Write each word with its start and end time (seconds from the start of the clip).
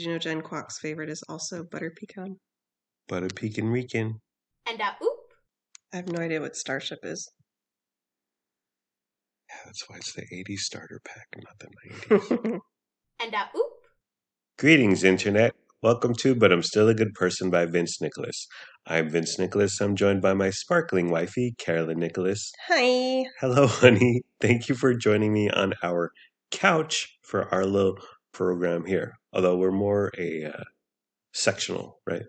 Did 0.00 0.06
you 0.06 0.12
know 0.14 0.18
Jen 0.18 0.40
Kwok's 0.40 0.78
favorite 0.78 1.10
is 1.10 1.22
also 1.28 1.62
butter 1.62 1.92
pecan? 1.94 2.36
Butter 3.06 3.28
pecan 3.28 3.68
Rican. 3.68 4.22
And 4.66 4.80
uh, 4.80 4.92
oop. 5.04 5.34
I 5.92 5.96
have 5.96 6.08
no 6.08 6.22
idea 6.22 6.40
what 6.40 6.56
Starship 6.56 7.00
is. 7.02 7.30
Yeah, 9.50 9.56
that's 9.66 9.84
why 9.90 9.96
it's 9.96 10.14
the 10.14 10.22
80s 10.22 10.60
starter 10.60 11.02
pack, 11.04 11.26
not 11.36 11.58
the 11.58 12.16
90s. 12.16 12.60
And 13.22 13.34
uh, 13.34 13.44
oop. 13.54 13.72
Greetings, 14.58 15.04
Internet. 15.04 15.52
Welcome 15.82 16.14
to 16.14 16.34
But 16.34 16.50
I'm 16.50 16.62
Still 16.62 16.88
a 16.88 16.94
Good 16.94 17.12
Person 17.12 17.50
by 17.50 17.66
Vince 17.66 18.00
Nicholas. 18.00 18.46
I'm 18.86 19.10
Vince 19.10 19.38
Nicholas. 19.38 19.82
I'm 19.82 19.96
joined 19.96 20.22
by 20.22 20.32
my 20.32 20.48
sparkling 20.48 21.10
wifey, 21.10 21.54
Carolyn 21.58 21.98
Nicholas. 21.98 22.50
Hi. 22.68 23.26
Hello, 23.38 23.66
honey. 23.66 24.22
Thank 24.40 24.70
you 24.70 24.74
for 24.74 24.94
joining 24.94 25.34
me 25.34 25.50
on 25.50 25.74
our 25.82 26.10
couch 26.50 27.18
for 27.22 27.54
our 27.54 27.66
little 27.66 27.98
program 28.32 28.86
here. 28.86 29.19
Although 29.32 29.56
we're 29.58 29.70
more 29.70 30.10
a 30.18 30.44
uh, 30.46 30.64
sectional, 31.32 32.00
right? 32.06 32.22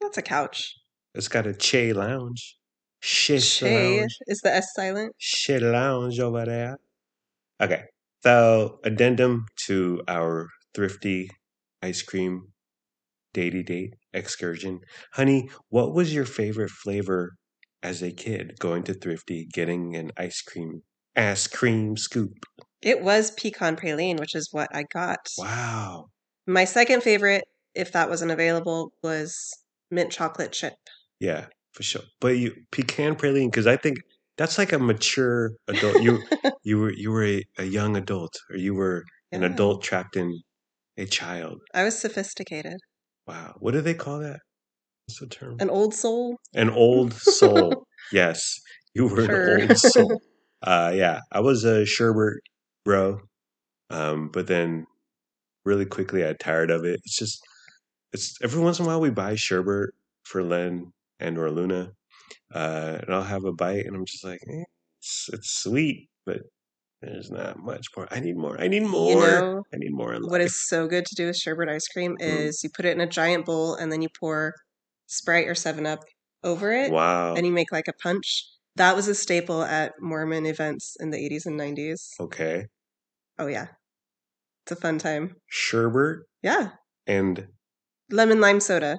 That's 0.00 0.18
a 0.18 0.22
couch. 0.22 0.74
It's 1.14 1.28
got 1.28 1.46
a 1.46 1.54
Che 1.54 1.92
lounge. 1.92 2.56
Shish 3.00 3.44
Shay. 3.58 3.98
lounge. 4.00 4.16
Is 4.26 4.40
the 4.40 4.52
S 4.54 4.68
silent? 4.74 5.14
Shit 5.18 5.62
lounge 5.62 6.18
over 6.20 6.44
there. 6.44 6.76
Okay. 7.60 7.84
So, 8.22 8.80
addendum 8.84 9.46
to 9.66 10.02
our 10.08 10.48
thrifty 10.74 11.30
ice 11.82 12.02
cream 12.02 12.52
datey 13.34 13.64
date 13.64 13.94
excursion. 14.12 14.80
Honey, 15.12 15.48
what 15.68 15.94
was 15.94 16.14
your 16.14 16.24
favorite 16.24 16.70
flavor 16.70 17.32
as 17.82 18.02
a 18.02 18.10
kid 18.12 18.54
going 18.58 18.82
to 18.84 18.94
thrifty, 18.94 19.46
getting 19.52 19.94
an 19.94 20.10
ice 20.16 20.42
cream, 20.42 20.82
ass 21.14 21.46
cream 21.46 21.96
scoop? 21.96 22.32
It 22.82 23.02
was 23.02 23.30
pecan 23.32 23.76
praline, 23.76 24.18
which 24.18 24.34
is 24.34 24.48
what 24.52 24.68
I 24.74 24.84
got. 24.92 25.18
Wow. 25.38 26.06
My 26.46 26.64
second 26.64 27.02
favorite, 27.02 27.44
if 27.74 27.92
that 27.92 28.08
wasn't 28.08 28.30
available, 28.30 28.92
was 29.02 29.50
mint 29.90 30.10
chocolate 30.12 30.52
chip. 30.52 30.74
Yeah, 31.20 31.46
for 31.72 31.82
sure. 31.82 32.02
But 32.20 32.38
you 32.38 32.54
pecan 32.70 33.16
praline 33.16 33.50
because 33.50 33.66
I 33.66 33.76
think 33.76 33.98
that's 34.38 34.58
like 34.58 34.72
a 34.72 34.78
mature 34.78 35.52
adult. 35.68 36.00
You 36.00 36.22
you 36.62 36.78
were 36.78 36.92
you 36.92 37.10
were 37.10 37.24
a, 37.24 37.44
a 37.58 37.64
young 37.64 37.96
adult, 37.96 38.34
or 38.50 38.56
you 38.56 38.74
were 38.74 39.04
an 39.32 39.42
adult 39.44 39.82
trapped 39.82 40.16
in 40.16 40.40
a 40.96 41.06
child. 41.06 41.58
I 41.74 41.84
was 41.84 41.98
sophisticated. 41.98 42.76
Wow. 43.26 43.56
What 43.58 43.72
do 43.72 43.80
they 43.80 43.94
call 43.94 44.20
that? 44.20 44.40
What's 45.06 45.20
the 45.20 45.26
term? 45.26 45.56
An 45.60 45.70
old 45.70 45.94
soul. 45.94 46.36
An 46.54 46.70
old 46.70 47.12
soul. 47.12 47.86
yes, 48.12 48.60
you 48.94 49.08
were 49.08 49.24
Sure. 49.24 49.56
an 49.56 49.62
old 49.62 49.76
soul. 49.78 50.20
Uh, 50.62 50.90
yeah, 50.94 51.20
I 51.30 51.40
was 51.40 51.64
a 51.64 51.84
sherbert 51.84 52.38
bro, 52.84 53.20
um, 53.90 54.30
but 54.32 54.46
then 54.46 54.86
really 55.66 55.84
quickly 55.86 56.26
I 56.26 56.32
tired 56.32 56.70
of 56.70 56.84
it. 56.84 57.00
It's 57.04 57.18
just 57.18 57.38
it's 58.12 58.36
every 58.42 58.60
once 58.62 58.78
in 58.78 58.84
a 58.86 58.88
while 58.88 59.00
we 59.00 59.10
buy 59.10 59.34
sherbet 59.34 59.90
for 60.24 60.42
Len 60.42 60.92
and 61.20 61.36
or 61.38 61.50
Luna, 61.50 61.92
uh, 62.54 62.98
and 63.02 63.14
I'll 63.14 63.22
have 63.22 63.44
a 63.44 63.52
bite, 63.52 63.84
and 63.86 63.94
I'm 63.96 64.06
just 64.06 64.24
like, 64.24 64.40
eh, 64.48 64.64
it's, 65.00 65.28
it's 65.32 65.50
sweet, 65.62 66.08
but 66.24 66.38
there's 67.02 67.30
not 67.30 67.58
much 67.58 67.86
more. 67.96 68.08
I 68.10 68.20
need 68.20 68.36
more. 68.36 68.58
I 68.60 68.68
need 68.68 68.84
more. 68.84 69.10
You 69.10 69.16
know 69.20 69.62
I 69.74 69.76
need 69.76 69.92
more 69.92 70.14
in 70.14 70.22
what 70.22 70.40
is 70.40 70.56
so 70.68 70.86
good 70.86 71.04
to 71.06 71.14
do 71.14 71.26
with 71.26 71.36
sherbet 71.36 71.68
ice 71.68 71.88
cream 71.88 72.16
Mm. 72.20 72.46
is 72.46 72.62
you 72.64 72.70
put 72.74 72.84
it 72.86 72.92
in 72.92 73.00
a 73.00 73.06
giant 73.06 73.44
bowl 73.44 73.74
and 73.74 73.92
then 73.92 74.00
you 74.02 74.08
pour 74.18 74.54
Sprite 75.06 75.48
or 75.48 75.54
Seven 75.54 75.84
Up 75.86 76.00
over 76.42 76.72
it, 76.72 76.90
Wow. 76.92 77.34
and 77.34 77.44
you 77.46 77.52
make 77.52 77.72
like 77.72 77.88
a 77.88 77.92
punch. 78.02 78.44
That 78.76 78.94
was 78.96 79.08
a 79.08 79.14
staple 79.14 79.62
at 79.62 79.92
Mormon 80.00 80.46
events 80.46 80.96
in 81.00 81.10
the 81.10 81.18
80s 81.18 81.46
and 81.46 81.58
90s. 81.58 82.10
Okay. 82.20 82.66
Oh 83.38 83.46
yeah, 83.46 83.68
it's 84.66 84.72
a 84.72 84.80
fun 84.80 84.98
time. 84.98 85.36
Sherbet 85.48 86.18
Yeah, 86.42 86.70
and 87.06 87.46
lemon 88.10 88.40
lime 88.40 88.58
soda. 88.60 88.98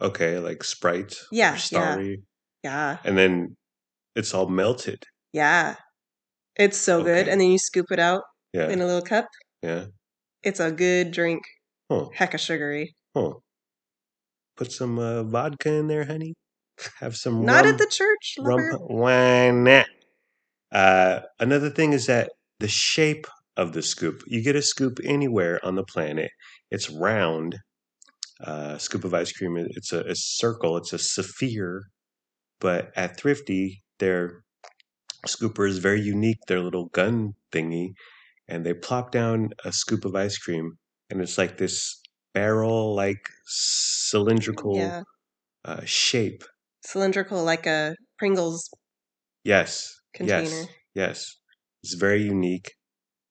okay, 0.00 0.38
like 0.38 0.64
Sprite 0.64 1.14
Yeah, 1.30 1.50
or 1.50 1.52
yeah. 1.52 1.56
Starry, 1.58 2.22
Yeah, 2.64 2.98
and 3.04 3.16
then 3.16 3.56
it's 4.16 4.34
all 4.34 4.48
melted. 4.48 5.04
yeah. 5.32 5.76
It's 6.58 6.78
so 6.78 7.04
good, 7.04 7.24
Okay. 7.24 7.30
and 7.30 7.38
then 7.40 7.50
you 7.50 7.58
scoop 7.58 7.86
it 7.92 7.98
out 7.98 8.22
Yeah. 8.54 8.68
in 8.70 8.80
a 8.80 8.86
little 8.86 9.02
cup. 9.02 9.26
Yeah. 9.62 9.86
It's 10.42 10.58
a 10.58 10.72
good 10.72 11.10
drink. 11.10 11.42
Huh. 11.90 12.06
Hecka 12.16 12.38
sugary. 12.38 12.96
Huh. 13.14 13.34
Put 14.56 14.72
some 14.72 14.98
uh, 14.98 15.22
vodka 15.24 15.70
in 15.74 15.86
there, 15.88 16.06
honey. 16.06 16.32
Have 17.00 17.14
some 17.14 17.44
Not 17.44 17.64
rum. 17.66 17.74
at 17.74 17.78
the 17.78 17.86
church, 17.86 18.34
rum. 18.40 18.60
Why 18.88 19.50
not? 19.50 19.86
Uh, 20.72 21.20
another 21.38 21.68
thing 21.70 21.92
is 21.92 22.06
that 22.06 22.32
the 22.58 22.68
shape 22.68 23.26
of 23.56 23.72
the 23.72 23.82
scoop. 23.82 24.22
You 24.26 24.42
get 24.42 24.56
a 24.56 24.62
scoop 24.62 24.98
anywhere 25.04 25.64
on 25.64 25.74
the 25.76 25.84
planet. 25.84 26.30
It's 26.70 26.90
round. 26.90 27.58
Uh, 28.44 28.78
scoop 28.78 29.04
of 29.04 29.14
ice 29.14 29.32
cream. 29.32 29.56
It's 29.58 29.92
a, 29.92 30.00
a 30.04 30.14
circle. 30.14 30.76
It's 30.76 30.92
a 30.92 30.98
sphere. 30.98 31.84
But 32.60 32.92
at 32.96 33.16
Thrifty, 33.18 33.82
their 33.98 34.44
scooper 35.26 35.68
is 35.68 35.78
very 35.78 36.00
unique. 36.00 36.38
Their 36.48 36.60
little 36.60 36.86
gun 36.88 37.34
thingy, 37.52 37.90
and 38.48 38.66
they 38.66 38.74
plop 38.74 39.12
down 39.12 39.50
a 39.64 39.72
scoop 39.72 40.04
of 40.04 40.16
ice 40.16 40.38
cream, 40.38 40.78
and 41.10 41.20
it's 41.22 41.38
like 41.38 41.58
this 41.58 42.00
barrel-like 42.34 43.28
cylindrical 43.46 44.76
Yeah, 44.76 45.02
uh, 45.64 45.84
shape. 45.84 46.44
cylindrical 46.82 47.44
like 47.44 47.66
a 47.66 47.94
Pringles 48.18 48.70
Yes. 49.44 49.94
container. 50.12 50.66
Yes. 50.66 50.68
Yes. 50.94 51.36
It's 51.82 51.94
very 51.94 52.22
unique. 52.22 52.72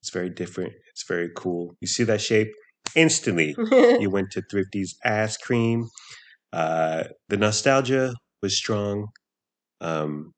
It's 0.05 0.11
very 0.11 0.29
different. 0.29 0.71
It's 0.91 1.03
very 1.07 1.31
cool. 1.35 1.75
You 1.81 1.87
see 1.87 2.03
that 2.03 2.21
shape? 2.21 2.53
Instantly, 2.95 3.55
you 3.71 4.11
went 4.11 4.29
to 4.33 4.43
Thrifty's 4.43 4.95
ass 5.03 5.35
cream. 5.35 5.89
Uh, 6.53 7.05
the 7.29 7.37
nostalgia 7.37 8.13
was 8.39 8.55
strong. 8.55 9.07
Um, 9.81 10.31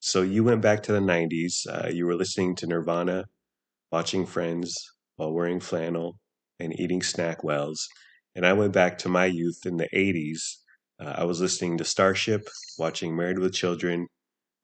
so 0.00 0.20
you 0.20 0.44
went 0.44 0.60
back 0.60 0.82
to 0.82 0.92
the 0.92 1.00
90s. 1.00 1.66
Uh, 1.66 1.88
you 1.88 2.04
were 2.04 2.14
listening 2.14 2.56
to 2.56 2.66
Nirvana, 2.66 3.24
watching 3.90 4.26
Friends 4.26 4.76
while 5.16 5.32
wearing 5.32 5.60
flannel 5.60 6.18
and 6.60 6.78
eating 6.78 7.00
SnackWells. 7.00 7.78
And 8.34 8.44
I 8.44 8.52
went 8.52 8.74
back 8.74 8.98
to 8.98 9.08
my 9.08 9.24
youth 9.24 9.64
in 9.64 9.78
the 9.78 9.88
80s. 9.94 10.40
Uh, 11.00 11.14
I 11.16 11.24
was 11.24 11.40
listening 11.40 11.78
to 11.78 11.86
Starship, 11.86 12.46
watching 12.78 13.16
Married 13.16 13.38
with 13.38 13.54
Children, 13.54 14.08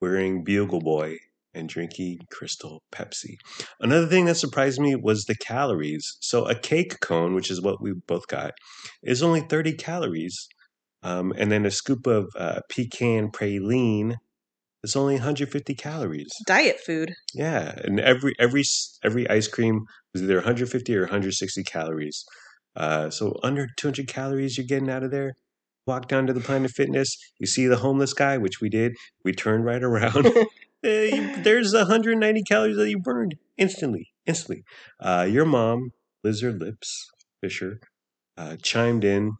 wearing 0.02 0.44
Bugle 0.44 0.80
Boy, 0.82 1.16
and 1.54 1.68
drinking 1.68 2.18
Crystal 2.30 2.82
Pepsi. 2.92 3.36
Another 3.80 4.06
thing 4.06 4.24
that 4.26 4.36
surprised 4.36 4.80
me 4.80 4.94
was 4.94 5.24
the 5.24 5.34
calories. 5.34 6.16
So 6.20 6.46
a 6.46 6.54
cake 6.54 7.00
cone, 7.00 7.34
which 7.34 7.50
is 7.50 7.60
what 7.60 7.80
we 7.80 7.92
both 7.92 8.26
got, 8.28 8.52
is 9.02 9.22
only 9.22 9.40
30 9.40 9.74
calories. 9.74 10.48
Um, 11.02 11.32
and 11.36 11.52
then 11.52 11.66
a 11.66 11.70
scoop 11.70 12.06
of 12.06 12.28
uh, 12.36 12.60
pecan 12.70 13.30
praline 13.30 14.16
is 14.84 14.96
only 14.96 15.14
150 15.14 15.74
calories. 15.74 16.30
Diet 16.46 16.78
food. 16.78 17.14
Yeah, 17.34 17.74
and 17.84 17.98
every 17.98 18.34
every 18.38 18.62
every 19.02 19.28
ice 19.28 19.48
cream 19.48 19.86
was 20.12 20.22
either 20.22 20.36
150 20.36 20.96
or 20.96 21.00
160 21.00 21.62
calories. 21.64 22.24
Uh, 22.76 23.10
so 23.10 23.38
under 23.42 23.66
200 23.76 24.06
calories 24.08 24.56
you're 24.56 24.66
getting 24.66 24.90
out 24.90 25.02
of 25.02 25.10
there. 25.10 25.34
Walk 25.86 26.08
down 26.08 26.26
to 26.26 26.32
the 26.32 26.40
Planet 26.40 26.70
Fitness. 26.70 27.16
You 27.38 27.46
see 27.46 27.66
the 27.66 27.76
homeless 27.76 28.14
guy, 28.14 28.38
which 28.38 28.60
we 28.60 28.70
did. 28.70 28.94
We 29.24 29.32
turned 29.32 29.64
right 29.64 29.82
around. 29.82 30.26
Eh, 30.84 31.14
you- 31.14 31.42
There's 31.42 31.72
190 31.74 32.42
calories 32.42 32.76
that 32.76 32.90
you 32.90 32.98
burned 32.98 33.36
instantly. 33.56 34.08
Instantly. 34.26 34.62
Uh, 35.00 35.26
your 35.28 35.44
mom, 35.44 35.90
Lizard 36.22 36.60
Lips 36.60 37.06
Fisher, 37.40 37.80
uh, 38.36 38.56
chimed 38.62 39.04
in 39.04 39.32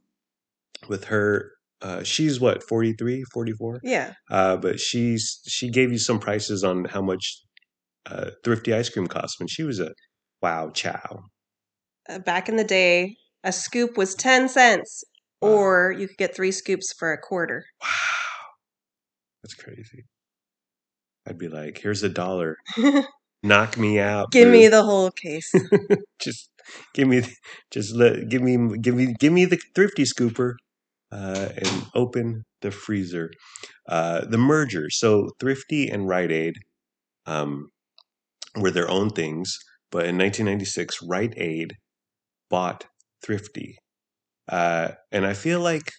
with 0.88 1.04
her. 1.06 1.52
Uh, 1.82 2.02
she's 2.02 2.40
what 2.40 2.62
43, 2.66 3.24
44? 3.32 3.80
Yeah. 3.82 4.14
Uh, 4.30 4.56
but 4.56 4.80
she's 4.80 5.40
she 5.46 5.68
gave 5.70 5.92
you 5.92 5.98
some 5.98 6.18
prices 6.18 6.64
on 6.64 6.86
how 6.86 7.02
much 7.02 7.42
uh, 8.06 8.30
thrifty 8.42 8.72
ice 8.72 8.88
cream 8.88 9.06
costs 9.06 9.38
when 9.38 9.48
she 9.48 9.62
was 9.64 9.80
a 9.80 9.92
wow 10.42 10.70
chow. 10.70 11.24
Uh, 12.08 12.18
back 12.18 12.48
in 12.48 12.56
the 12.56 12.64
day, 12.64 13.16
a 13.42 13.52
scoop 13.52 13.96
was 13.98 14.14
10 14.14 14.48
cents, 14.48 15.04
or 15.40 15.92
you 15.92 16.06
could 16.08 16.16
get 16.18 16.34
three 16.34 16.52
scoops 16.52 16.92
for 16.98 17.12
a 17.12 17.18
quarter. 17.20 17.64
Wow, 17.82 17.88
that's 19.42 19.54
crazy. 19.54 20.04
I'd 21.26 21.38
be 21.38 21.48
like, 21.48 21.78
here's 21.78 22.02
a 22.02 22.08
dollar, 22.08 22.56
knock 23.42 23.78
me 23.78 23.98
out. 23.98 24.30
Give 24.30 24.48
me 24.48 24.68
the 24.68 24.82
whole 24.82 25.10
case. 25.10 25.52
just 26.20 26.50
give 26.94 27.08
me, 27.08 27.22
just 27.70 27.94
let 27.94 28.28
give 28.28 28.42
me 28.42 28.58
give 28.78 28.94
me 28.94 29.14
give 29.18 29.32
me 29.32 29.44
the 29.44 29.58
thrifty 29.74 30.04
scooper, 30.04 30.54
uh, 31.10 31.48
and 31.56 31.86
open 31.94 32.44
the 32.60 32.70
freezer. 32.70 33.30
Uh, 33.88 34.24
the 34.24 34.38
merger. 34.38 34.90
So 34.90 35.30
thrifty 35.38 35.88
and 35.88 36.08
Rite 36.08 36.32
Aid, 36.32 36.54
um, 37.26 37.70
were 38.56 38.70
their 38.70 38.90
own 38.90 39.10
things, 39.10 39.58
but 39.90 40.06
in 40.06 40.18
1996, 40.18 41.02
Rite 41.02 41.34
Aid 41.36 41.74
bought 42.50 42.86
Thrifty, 43.24 43.78
uh, 44.48 44.90
and 45.10 45.26
I 45.26 45.32
feel 45.32 45.60
like 45.60 45.92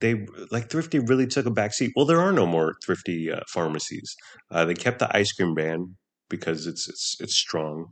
they 0.00 0.26
like 0.50 0.70
Thrifty 0.70 0.98
really 0.98 1.26
took 1.26 1.46
a 1.46 1.50
backseat. 1.50 1.90
Well, 1.96 2.06
there 2.06 2.20
are 2.20 2.32
no 2.32 2.46
more 2.46 2.74
Thrifty 2.84 3.30
uh, 3.30 3.40
pharmacies. 3.48 4.14
Uh, 4.50 4.64
they 4.64 4.74
kept 4.74 4.98
the 4.98 5.14
ice 5.16 5.32
cream 5.32 5.54
ban 5.54 5.96
because 6.28 6.66
it's 6.66 6.88
it's 6.88 7.16
it's 7.20 7.36
strong, 7.36 7.86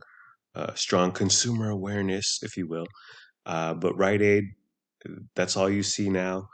uh, 0.55 0.73
strong 0.75 1.11
consumer 1.11 1.69
awareness, 1.69 2.39
if 2.43 2.57
you 2.57 2.67
will. 2.67 2.87
Uh, 3.45 3.73
but 3.75 3.97
Rite 3.97 4.21
Aid, 4.23 4.45
that's 5.35 5.57
all 5.57 5.69
you 5.69 5.83
see 5.83 6.09
now. 6.09 6.47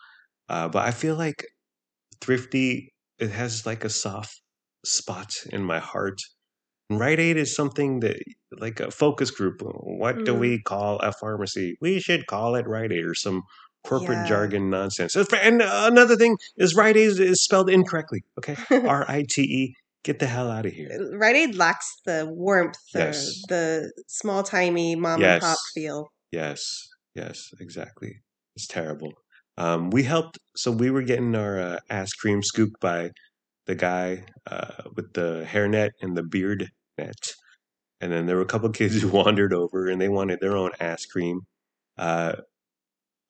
Uh, 0.49 0.69
but 0.69 0.85
I 0.87 0.91
feel 0.91 1.15
like 1.15 1.45
Thrifty, 2.21 2.93
it 3.19 3.31
has 3.31 3.65
like 3.65 3.83
a 3.85 3.89
soft 3.89 4.41
spot 4.85 5.33
in 5.51 5.63
my 5.63 5.79
heart. 5.79 6.19
And 6.89 6.99
Rite 6.99 7.19
Aid 7.19 7.37
is 7.37 7.55
something 7.55 8.01
that, 8.01 8.17
like 8.59 8.79
a 8.79 8.91
focus 8.91 9.31
group. 9.31 9.61
What 9.61 10.25
do 10.25 10.35
Mm. 10.35 10.37
we 10.37 10.61
call 10.63 10.99
a 10.99 11.11
pharmacy? 11.13 11.77
We 11.81 11.99
should 11.99 12.27
call 12.27 12.55
it 12.55 12.67
Rite 12.67 12.91
Aid 12.93 13.05
or 13.05 13.15
some 13.15 13.43
corporate 13.85 14.17
Yeah. 14.19 14.27
jargon 14.27 14.69
nonsense. 14.69 15.15
And 15.15 15.61
another 15.61 16.15
thing 16.15 16.37
is 16.57 16.75
Rite 16.75 16.97
Aid 16.97 17.19
is 17.19 17.43
spelled 17.43 17.69
incorrectly. 17.69 18.23
Okay, 18.37 18.55
R 18.87 19.05
I 19.07 19.25
T 19.29 19.41
E. 19.43 19.75
Get 20.03 20.19
the 20.19 20.27
hell 20.27 20.51
out 20.51 20.65
of 20.67 20.73
here. 20.73 20.89
Rite 21.13 21.35
Aid 21.35 21.55
lacks 21.55 21.91
the 22.05 22.27
warmth, 22.29 22.77
the, 22.93 22.99
Yes. 22.99 23.41
the 23.49 23.91
small 24.07 24.43
timey 24.43 24.95
mom 24.95 25.23
and 25.23 25.41
pop 25.41 25.57
feel. 25.73 26.09
Yes, 26.31 26.87
yes, 27.15 27.49
exactly. 27.59 28.19
It's 28.55 28.67
terrible. 28.67 29.13
Um, 29.57 29.89
we 29.89 30.03
helped, 30.03 30.37
so 30.55 30.69
we 30.71 30.91
were 30.91 31.01
getting 31.01 31.33
our 31.35 31.59
uh, 31.59 31.79
ass 31.89 32.11
cream 32.13 32.43
scooped 32.43 32.79
by 32.79 33.11
the 33.65 33.73
guy 33.73 34.25
uh, 34.45 34.83
with 34.95 35.13
the 35.13 35.47
hairnet 35.49 35.89
and 36.01 36.15
the 36.15 36.23
beard 36.23 36.69
net. 36.99 37.33
And 37.99 38.11
then 38.11 38.27
there 38.27 38.35
were 38.35 38.41
a 38.43 38.45
couple 38.45 38.69
kids 38.69 39.01
who 39.01 39.07
wandered 39.23 39.53
over 39.53 39.87
and 39.87 39.99
they 39.99 40.09
wanted 40.09 40.39
their 40.39 40.55
own 40.55 40.71
ass 40.79 41.05
cream. 41.05 41.41
Uh, 41.97 42.33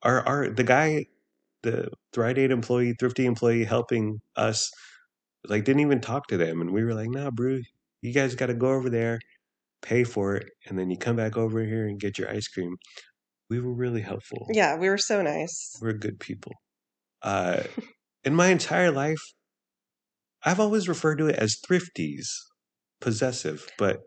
our, 0.06 0.26
our, 0.28 0.50
the 0.50 0.64
guy, 0.64 1.06
the 1.64 1.90
Rite 2.16 2.38
Aid 2.38 2.52
employee, 2.52 2.96
thrifty 2.98 3.26
employee 3.26 3.66
helping 3.66 4.22
us, 4.36 4.72
like, 5.48 5.66
didn't 5.66 5.82
even 5.82 6.00
talk 6.00 6.28
to 6.28 6.38
them. 6.38 6.62
And 6.62 6.72
we 6.72 6.84
were 6.84 6.94
like, 6.94 7.10
nah, 7.10 7.32
bro, 7.32 7.60
you 8.02 8.14
guys 8.14 8.36
got 8.36 8.48
to 8.48 8.54
go 8.54 8.70
over 8.70 8.90
there, 8.90 9.20
pay 9.82 10.04
for 10.04 10.36
it, 10.36 10.50
and 10.68 10.78
then 10.78 10.90
you 10.90 10.98
come 10.98 11.16
back 11.16 11.36
over 11.36 11.64
here 11.64 11.88
and 11.88 12.00
get 12.00 12.18
your 12.18 12.30
ice 12.30 12.48
cream. 12.48 12.78
We 13.50 13.60
were 13.60 13.74
really 13.74 14.02
helpful. 14.02 14.48
Yeah, 14.52 14.78
we 14.78 14.90
were 14.90 14.98
so 14.98 15.22
nice. 15.22 15.76
We're 15.82 15.94
good 15.94 16.20
people. 16.20 16.54
Uh, 17.22 17.64
in 18.24 18.34
my 18.36 18.48
entire 18.48 18.92
life, 18.92 19.22
I've 20.44 20.60
always 20.60 20.88
referred 20.88 21.18
to 21.18 21.28
it 21.28 21.36
as 21.36 21.58
thrifties, 21.68 22.28
possessive. 23.02 23.68
But 23.78 24.00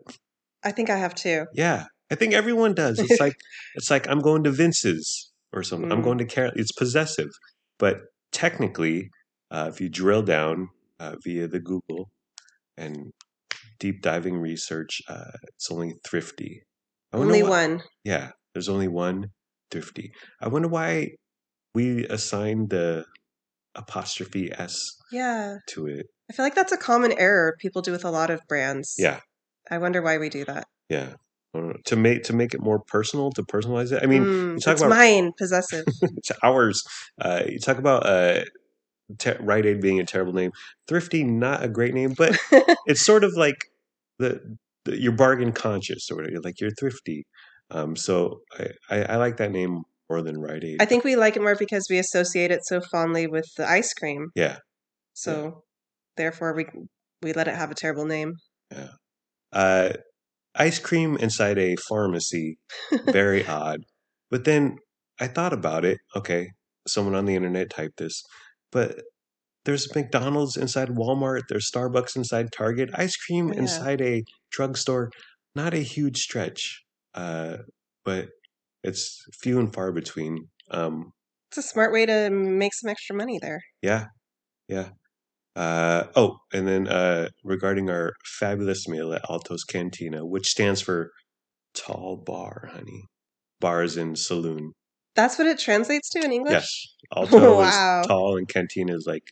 I 0.63 0.71
think 0.71 0.89
I 0.89 0.97
have 0.97 1.15
too. 1.15 1.45
yeah, 1.53 1.85
I 2.09 2.15
think 2.15 2.33
everyone 2.33 2.73
does. 2.73 2.99
It's 2.99 3.19
like 3.19 3.35
it's 3.75 3.91
like 3.91 4.07
I'm 4.09 4.19
going 4.19 4.43
to 4.45 4.51
Vince's 4.51 5.28
or 5.53 5.63
something. 5.63 5.91
I'm 5.91 6.01
Mm. 6.01 6.03
going 6.03 6.17
to 6.19 6.25
Carol. 6.25 6.51
It's 6.55 6.71
possessive, 6.71 7.29
but 7.77 7.97
technically, 8.31 9.09
uh, 9.51 9.69
if 9.73 9.81
you 9.81 9.89
drill 9.89 10.21
down 10.21 10.69
uh, 10.99 11.15
via 11.23 11.47
the 11.47 11.59
Google 11.59 12.09
and 12.77 13.11
deep 13.79 14.01
diving 14.01 14.37
research, 14.37 15.01
uh, 15.07 15.31
it's 15.55 15.71
only 15.71 15.93
thrifty. 16.03 16.63
Only 17.13 17.41
why- 17.43 17.49
one. 17.49 17.83
Yeah, 18.03 18.31
there's 18.53 18.69
only 18.69 18.87
one 18.87 19.27
thrifty. 19.71 20.11
I 20.41 20.47
wonder 20.49 20.67
why 20.67 21.11
we 21.73 22.05
assigned 22.07 22.69
the 22.69 23.05
apostrophe 23.75 24.51
s 24.51 24.75
Yeah. 25.11 25.57
to 25.69 25.87
it. 25.87 26.07
I 26.29 26.33
feel 26.33 26.45
like 26.45 26.55
that's 26.55 26.71
a 26.71 26.77
common 26.77 27.11
error 27.13 27.55
people 27.59 27.81
do 27.81 27.91
with 27.91 28.03
a 28.05 28.11
lot 28.11 28.29
of 28.29 28.41
brands. 28.47 28.95
Yeah, 28.97 29.19
I 29.69 29.77
wonder 29.77 30.01
why 30.01 30.17
we 30.17 30.29
do 30.29 30.45
that. 30.45 30.65
yeah. 30.89 31.13
I 31.53 31.57
don't 31.59 31.67
know. 31.69 31.75
To 31.85 31.95
make 31.95 32.23
to 32.23 32.33
make 32.33 32.53
it 32.53 32.61
more 32.61 32.79
personal, 32.79 33.31
to 33.31 33.43
personalize 33.43 33.91
it. 33.91 34.03
I 34.03 34.05
mean, 34.05 34.25
Mm, 34.25 34.53
you 34.55 34.59
talk 34.59 34.73
it's 34.73 34.81
about 34.81 34.89
mine, 34.95 35.31
possessive. 35.37 35.85
it's 36.17 36.31
ours. 36.43 36.83
Uh, 37.19 37.43
you 37.47 37.59
talk 37.59 37.77
about 37.77 38.05
uh, 38.05 38.43
te- 39.17 39.37
Rite 39.39 39.65
Aid 39.65 39.81
being 39.81 39.99
a 39.99 40.05
terrible 40.05 40.33
name. 40.33 40.51
Thrifty, 40.87 41.23
not 41.23 41.63
a 41.63 41.67
great 41.67 41.93
name, 41.93 42.13
but 42.17 42.37
it's 42.85 43.03
sort 43.05 43.23
of 43.23 43.33
like 43.35 43.55
the, 44.19 44.57
the 44.85 44.99
you're 44.99 45.11
bargain 45.11 45.51
conscious 45.51 46.09
or 46.11 46.15
whatever. 46.17 46.33
You're 46.33 46.41
like 46.41 46.59
you're 46.61 46.71
thrifty. 46.79 47.25
Um, 47.71 47.95
so 47.95 48.41
I, 48.59 48.67
I, 48.89 49.03
I 49.03 49.15
like 49.17 49.37
that 49.37 49.51
name 49.51 49.83
more 50.09 50.21
than 50.21 50.39
Rite 50.39 50.63
Aid. 50.63 50.81
I 50.81 50.85
think 50.85 51.03
we 51.03 51.15
like 51.15 51.35
it 51.35 51.41
more 51.41 51.55
because 51.55 51.85
we 51.89 51.97
associate 51.99 52.51
it 52.51 52.61
so 52.65 52.81
fondly 52.91 53.27
with 53.27 53.45
the 53.57 53.67
ice 53.69 53.93
cream. 53.93 54.27
yeah. 54.35 54.57
So 55.13 55.63
therefore 56.15 56.53
we 56.55 56.65
we 57.21 57.33
let 57.33 57.47
it 57.47 57.55
have 57.55 57.71
a 57.71 57.75
terrible 57.75 58.05
name. 58.05 58.33
Yeah. 58.71 58.87
Uh, 59.51 59.89
ice 60.59 60.79
cream 60.79 61.17
inside 61.17 61.57
a 61.57 61.75
pharmacy, 61.89 62.59
very 63.05 63.45
odd. 63.47 63.81
But 64.31 64.45
then 64.45 64.77
I 65.19 65.27
thought 65.27 65.53
about 65.53 65.85
it. 65.85 65.99
Okay, 66.15 66.49
someone 66.87 67.15
on 67.15 67.25
the 67.25 67.35
internet 67.35 67.69
typed 67.71 67.97
this, 67.97 68.23
but 68.71 69.01
there's 69.65 69.93
McDonald's 69.95 70.57
inside 70.57 70.89
Walmart. 70.89 71.43
There's 71.49 71.69
Starbucks 71.71 72.15
inside 72.15 72.51
Target. 72.51 72.89
Ice 72.95 73.15
cream 73.17 73.49
Oh, 73.49 73.53
yeah. 73.55 73.59
inside 73.59 74.01
a 74.01 74.23
drugstore, 74.51 75.11
not 75.55 75.73
a 75.73 75.79
huge 75.79 76.17
stretch, 76.19 76.83
uh, 77.13 77.57
but 78.05 78.29
it's 78.83 79.23
few 79.41 79.59
and 79.59 79.73
far 79.73 79.91
between. 79.91 80.49
Um, 80.71 81.11
It's 81.49 81.57
a 81.57 81.63
smart 81.63 81.91
way 81.93 82.05
to 82.05 82.29
make 82.29 82.73
some 82.73 82.89
extra 82.89 83.15
money 83.15 83.39
there. 83.41 83.61
yeah, 83.81 84.05
yeah. 84.67 84.91
Uh, 85.55 86.05
oh, 86.15 86.37
and 86.53 86.67
then 86.67 86.87
uh, 86.87 87.29
regarding 87.43 87.89
our 87.89 88.13
fabulous 88.23 88.87
meal 88.87 89.13
at 89.13 89.29
Altos 89.29 89.63
Cantina, 89.63 90.25
which 90.25 90.47
stands 90.47 90.81
for 90.81 91.11
tall 91.73 92.17
bar, 92.25 92.69
honey. 92.71 93.03
Bars 93.59 93.91
is 93.91 93.97
in 93.97 94.15
saloon. 94.15 94.71
That's 95.15 95.37
what 95.37 95.47
it 95.47 95.59
translates 95.59 96.09
to 96.11 96.19
in 96.23 96.31
English? 96.31 96.53
Yes, 96.53 96.85
Alto 97.15 97.57
Wow. 97.57 98.01
is 98.01 98.07
tall 98.07 98.37
and 98.37 98.47
Cantina 98.47 98.95
is 98.95 99.05
like 99.05 99.23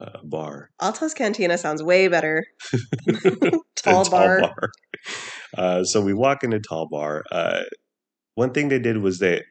a 0.00 0.24
bar. 0.24 0.70
Alto's 0.80 1.14
Cantina 1.14 1.56
sounds 1.56 1.82
way 1.82 2.08
better. 2.08 2.44
than 3.06 3.60
Tall 3.76 4.10
bar. 4.10 4.42
Uh, 5.56 5.84
so 5.84 6.00
we 6.00 6.14
walk 6.14 6.44
into 6.44 6.60
Tall 6.60 6.88
Bar. 6.88 7.24
Uh, 7.30 7.62
one 8.34 8.52
thing 8.52 8.68
they 8.68 8.78
did 8.78 8.98
was 8.98 9.18
they 9.18 9.42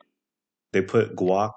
they 0.74 0.82
put 0.82 1.16
guac 1.16 1.54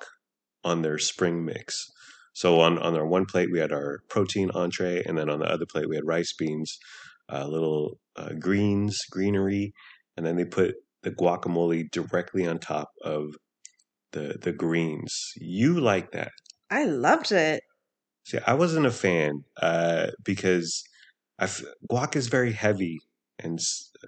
on 0.64 0.82
their 0.82 0.98
spring 0.98 1.44
mix. 1.44 1.90
So 2.32 2.60
on 2.60 2.78
on 2.78 2.96
our 2.96 3.06
one 3.06 3.26
plate 3.26 3.50
we 3.52 3.58
had 3.58 3.72
our 3.72 4.00
protein 4.08 4.50
entree, 4.52 5.02
and 5.04 5.18
then 5.18 5.28
on 5.30 5.40
the 5.40 5.46
other 5.46 5.66
plate 5.66 5.88
we 5.88 5.96
had 5.96 6.06
rice 6.06 6.32
beans, 6.32 6.78
uh, 7.30 7.46
little 7.46 7.98
uh, 8.16 8.34
greens, 8.34 8.98
greenery, 9.10 9.72
and 10.16 10.24
then 10.26 10.36
they 10.36 10.44
put 10.44 10.76
the 11.02 11.10
guacamole 11.10 11.90
directly 11.90 12.46
on 12.46 12.58
top 12.58 12.90
of 13.02 13.34
the 14.12 14.38
the 14.40 14.52
greens. 14.52 15.32
You 15.36 15.80
like 15.80 16.12
that? 16.12 16.32
I 16.70 16.84
loved 16.84 17.32
it. 17.32 17.62
See, 18.24 18.38
I 18.46 18.54
wasn't 18.54 18.86
a 18.86 18.90
fan 18.90 19.44
uh, 19.60 20.08
because 20.24 20.82
I 21.38 21.44
f- 21.44 21.62
guac 21.90 22.16
is 22.16 22.28
very 22.28 22.52
heavy, 22.52 22.98
and 23.38 23.58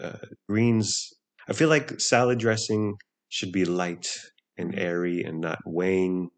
uh, 0.01 0.19
greens. 0.49 1.11
I 1.49 1.53
feel 1.53 1.69
like 1.69 2.01
salad 2.01 2.39
dressing 2.39 2.95
should 3.29 3.53
be 3.53 3.65
light 3.65 4.09
and 4.57 4.79
airy 4.79 5.23
and 5.23 5.41
not 5.41 5.59
weighing 5.67 6.31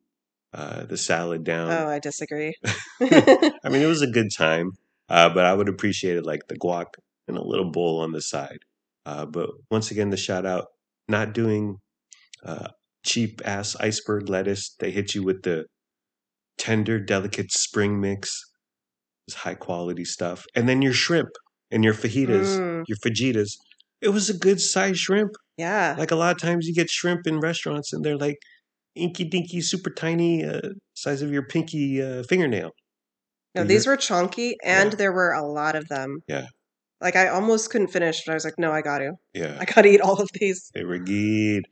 uh, 0.56 0.84
the 0.86 0.96
salad 0.96 1.44
down. 1.44 1.70
Oh, 1.70 1.86
I 1.88 1.98
disagree. 1.98 2.54
I 3.00 3.68
mean, 3.70 3.82
it 3.82 3.86
was 3.86 4.02
a 4.02 4.06
good 4.10 4.30
time, 4.36 4.72
uh, 5.08 5.28
but 5.28 5.44
I 5.44 5.52
would 5.54 5.68
appreciate 5.68 6.16
it 6.16 6.24
like 6.24 6.48
the 6.48 6.58
guac 6.58 6.86
in 7.28 7.36
a 7.36 7.42
little 7.44 7.70
bowl 7.70 8.00
on 8.00 8.12
the 8.12 8.22
side. 8.22 8.60
Uh, 9.04 9.26
but 9.26 9.50
once 9.70 9.90
again, 9.90 10.10
the 10.10 10.16
shout 10.16 10.46
out 10.46 10.66
not 11.08 11.34
doing 11.34 11.76
uh, 12.42 12.68
cheap 13.04 13.40
ass 13.44 13.76
iceberg 13.76 14.28
lettuce. 14.28 14.74
They 14.80 14.90
hit 14.90 15.14
you 15.14 15.22
with 15.22 15.42
the 15.42 15.66
tender, 16.58 16.98
delicate 16.98 17.52
spring 17.52 18.00
mix, 18.00 18.42
It's 19.28 19.36
high 19.36 19.54
quality 19.54 20.04
stuff, 20.04 20.44
and 20.54 20.68
then 20.68 20.80
your 20.82 20.94
shrimp 20.94 21.28
and 21.70 21.84
your 21.84 21.94
fajitas, 21.94 22.58
Mm, 22.58 22.84
your 22.88 22.96
fajitas. 23.04 23.50
It 24.00 24.08
was 24.10 24.30
a 24.30 24.34
good 24.38 24.60
size 24.60 24.98
shrimp. 24.98 25.32
yeah. 25.58 25.94
Like 25.98 26.10
a 26.10 26.16
lot 26.16 26.34
of 26.34 26.40
times, 26.40 26.66
you 26.66 26.74
get 26.74 26.88
shrimp 26.90 27.26
in 27.26 27.40
restaurants, 27.40 27.92
and 27.92 28.04
they're 28.04 28.16
like 28.16 28.38
inky 28.96 29.24
dinky, 29.24 29.60
super 29.60 29.90
tiny, 29.90 30.44
uh, 30.44 30.60
size 30.94 31.22
of 31.22 31.30
your 31.32 31.46
pinky 31.46 32.02
uh, 32.02 32.22
fingernail. 32.28 32.70
No, 33.54 33.62
But 33.62 33.68
these 33.68 33.86
were 33.86 33.96
chunky 33.96 34.56
and 34.64 34.92
Yeah. 34.92 34.96
there 34.96 35.12
were 35.12 35.32
a 35.32 35.46
lot 35.46 35.76
of 35.76 35.88
them. 35.88 36.18
Yeah. 36.28 36.46
Like 37.00 37.16
I 37.16 37.28
almost 37.28 37.70
couldn't 37.70 37.88
finish, 37.88 38.22
but 38.24 38.32
I 38.32 38.34
was 38.34 38.44
like, 38.44 38.58
no, 38.58 38.72
I 38.72 38.82
got 38.82 38.98
to. 38.98 39.12
Yeah. 39.34 39.56
I 39.60 39.64
got 39.64 39.82
to 39.82 39.88
eat 39.88 40.00
all 40.00 40.20
of 40.20 40.28
these. 40.34 40.70
They 40.74 40.84
were 40.84 40.98
good. 40.98 41.64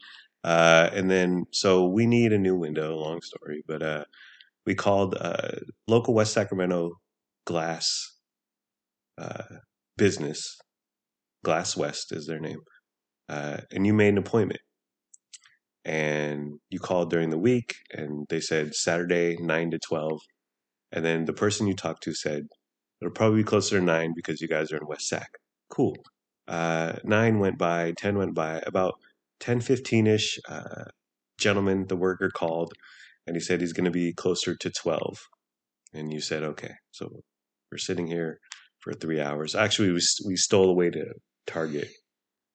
Uh, 0.42 0.90
and 0.92 1.10
then, 1.10 1.44
so 1.52 1.86
we 1.88 2.06
need 2.06 2.32
a 2.32 2.38
new 2.38 2.54
window, 2.56 2.94
long 2.96 3.20
story, 3.22 3.62
but 3.66 3.82
uh, 3.82 4.04
we 4.66 4.74
called 4.74 5.16
uh, 5.18 5.52
local 5.88 6.12
West 6.14 6.34
Sacramento 6.34 6.90
glass 7.46 7.88
uh, 9.16 9.44
business. 9.96 10.56
Glass 11.44 11.76
West 11.76 12.12
is 12.12 12.26
their 12.26 12.40
name. 12.40 12.60
Uh, 13.28 13.58
and 13.72 13.86
you 13.86 13.94
made 13.94 14.08
an 14.08 14.18
appointment. 14.18 14.60
And 15.84 16.58
you 16.70 16.78
called 16.78 17.10
during 17.10 17.30
the 17.30 17.38
week, 17.38 17.76
and 17.92 18.26
they 18.30 18.40
said 18.40 18.74
Saturday, 18.74 19.36
9 19.38 19.70
to 19.72 19.78
12. 19.78 20.18
And 20.92 21.04
then 21.04 21.24
the 21.26 21.32
person 21.32 21.66
you 21.66 21.74
talked 21.74 22.04
to 22.04 22.14
said, 22.14 22.46
it'll 23.00 23.12
probably 23.12 23.42
be 23.42 23.44
closer 23.44 23.78
to 23.78 23.84
9 23.84 24.12
because 24.16 24.40
you 24.40 24.48
guys 24.48 24.72
are 24.72 24.78
in 24.78 24.86
West 24.86 25.08
Sac. 25.08 25.28
Cool. 25.70 25.96
Uh, 26.48 26.94
9 27.04 27.38
went 27.38 27.58
by, 27.58 27.92
10 27.98 28.16
went 28.16 28.34
by. 28.34 28.62
About 28.66 28.94
10 29.40 29.60
15 29.60 30.06
ish 30.06 30.38
uh, 30.48 30.84
gentleman 31.38 31.86
the 31.88 31.96
worker 31.96 32.30
called 32.30 32.72
and 33.26 33.36
he 33.36 33.40
said 33.40 33.60
he's 33.60 33.72
going 33.72 33.84
to 33.84 33.90
be 33.90 34.12
closer 34.12 34.54
to 34.54 34.70
12 34.70 35.18
and 35.92 36.12
you 36.12 36.20
said 36.20 36.42
okay 36.42 36.72
so 36.92 37.08
we're 37.70 37.78
sitting 37.78 38.06
here 38.06 38.38
for 38.80 38.92
three 38.92 39.20
hours 39.20 39.54
actually 39.54 39.90
we, 39.90 40.00
we 40.26 40.36
stole 40.36 40.70
away 40.70 40.90
to 40.90 41.04
target 41.46 41.88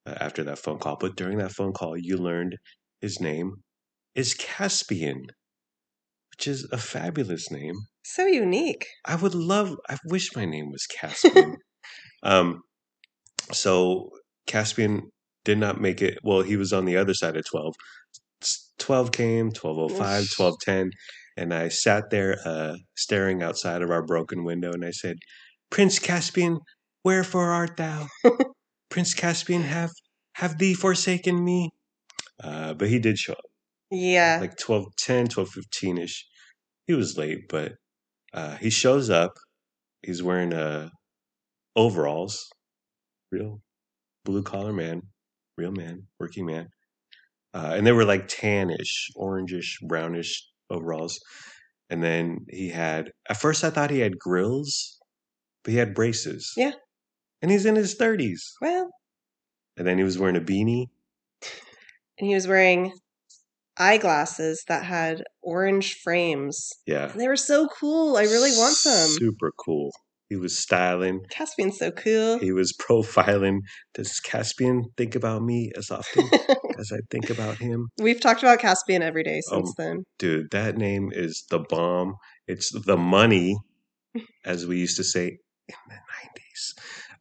uh, 0.06 0.14
after 0.20 0.42
that 0.42 0.58
phone 0.58 0.78
call 0.78 0.96
but 0.96 1.16
during 1.16 1.38
that 1.38 1.52
phone 1.52 1.72
call 1.72 1.96
you 1.96 2.16
learned 2.16 2.56
his 3.00 3.20
name 3.20 3.62
is 4.14 4.34
Caspian, 4.34 5.26
which 6.32 6.46
is 6.46 6.68
a 6.72 6.78
fabulous 6.78 7.50
name. 7.50 7.74
So 8.04 8.26
unique. 8.26 8.86
I 9.06 9.16
would 9.16 9.34
love. 9.34 9.76
I 9.88 9.96
wish 10.04 10.34
my 10.36 10.44
name 10.44 10.70
was 10.70 10.86
Caspian. 10.86 11.56
um, 12.22 12.62
so 13.52 14.10
Caspian 14.46 15.10
did 15.44 15.58
not 15.58 15.80
make 15.80 16.02
it. 16.02 16.18
Well, 16.22 16.42
he 16.42 16.56
was 16.56 16.72
on 16.72 16.84
the 16.84 16.96
other 16.96 17.14
side 17.14 17.36
of 17.36 17.44
twelve. 17.44 17.74
Twelve 18.78 19.12
came, 19.12 19.46
1205, 19.46 20.22
Oof. 20.22 20.38
1210, 20.38 20.90
and 21.36 21.52
I 21.52 21.68
sat 21.68 22.08
there 22.08 22.38
uh, 22.46 22.76
staring 22.96 23.42
outside 23.42 23.82
of 23.82 23.90
our 23.90 24.02
broken 24.02 24.44
window, 24.44 24.72
and 24.72 24.84
I 24.84 24.90
said, 24.90 25.16
"Prince 25.70 25.98
Caspian, 25.98 26.58
wherefore 27.04 27.50
art 27.50 27.76
thou? 27.76 28.08
Prince 28.90 29.12
Caspian, 29.12 29.62
have 29.62 29.90
have 30.34 30.58
thee 30.58 30.74
forsaken 30.74 31.44
me?" 31.44 31.70
Uh, 32.42 32.74
but 32.74 32.88
he 32.88 32.98
did 32.98 33.18
show 33.18 33.32
up. 33.34 33.44
Yeah. 33.90 34.38
like 34.40 34.58
1210 34.58 35.24
1215 35.34 35.98
ish 35.98 36.24
he 36.86 36.94
was 36.94 37.18
late 37.18 37.48
but 37.48 37.72
uh 38.32 38.56
he 38.56 38.70
shows 38.70 39.10
up. 39.10 39.32
He's 40.02 40.22
wearing 40.22 40.52
uh 40.54 40.90
overalls. 41.76 42.48
Real 43.32 43.60
blue 44.24 44.42
collar 44.42 44.72
man. 44.72 45.02
Real 45.58 45.72
man. 45.72 46.04
Working 46.20 46.46
man. 46.46 46.68
Uh 47.52 47.72
and 47.76 47.86
they 47.86 47.92
were 47.92 48.04
like 48.04 48.28
tannish 48.28 49.10
orangish 49.16 49.80
brownish 49.86 50.46
overalls. 50.70 51.18
And 51.90 52.02
then 52.02 52.46
he 52.48 52.68
had 52.68 53.10
at 53.28 53.36
first 53.40 53.64
i 53.64 53.70
thought 53.70 53.90
he 53.90 53.98
had 54.00 54.18
grills 54.18 54.98
but 55.64 55.72
he 55.72 55.78
had 55.78 55.94
braces. 55.94 56.52
Yeah. 56.56 56.72
and 57.42 57.50
he's 57.50 57.66
in 57.66 57.74
his 57.76 57.96
30s 57.98 58.40
well, 58.62 58.88
and 59.76 59.86
then 59.86 59.98
he 59.98 60.04
was 60.04 60.16
wearing 60.18 60.36
a 60.36 60.40
beanie 60.40 60.86
and 62.20 62.28
he 62.28 62.34
was 62.34 62.46
wearing 62.46 62.92
eyeglasses 63.78 64.62
that 64.68 64.84
had 64.84 65.22
orange 65.42 65.94
frames. 65.94 66.70
yeah 66.86 67.10
And 67.10 67.20
they 67.20 67.28
were 67.28 67.36
so 67.36 67.66
cool. 67.68 68.16
I 68.16 68.22
really 68.22 68.50
want 68.52 68.76
them. 68.84 69.08
super 69.08 69.52
cool 69.64 69.90
he 70.28 70.36
was 70.36 70.56
styling 70.56 71.20
Caspian's 71.28 71.76
so 71.78 71.90
cool. 71.90 72.38
He 72.38 72.52
was 72.52 72.72
profiling. 72.80 73.58
Does 73.94 74.20
Caspian 74.20 74.84
think 74.96 75.16
about 75.16 75.42
me 75.42 75.72
as 75.76 75.90
often 75.90 76.28
as 76.78 76.92
I 76.92 76.98
think 77.10 77.30
about 77.30 77.56
him? 77.58 77.88
We've 77.98 78.20
talked 78.20 78.40
about 78.44 78.60
Caspian 78.60 79.02
every 79.02 79.24
day 79.24 79.40
since 79.40 79.70
Um, 79.70 79.74
then. 79.76 80.04
Dude, 80.20 80.50
that 80.52 80.76
name 80.76 81.10
is 81.12 81.44
the 81.50 81.58
bomb. 81.58 82.14
It's 82.46 82.70
the 82.70 82.96
money, 82.96 83.56
as 84.44 84.66
we 84.68 84.78
used 84.78 84.96
to 84.98 85.04
say 85.04 85.38
in 85.68 85.74
the 85.88 85.94
90s. 85.96 86.74